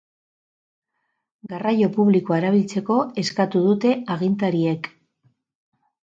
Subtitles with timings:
[1.51, 4.89] Garraio publikoa erabiltzeko eskatu dute agintariek.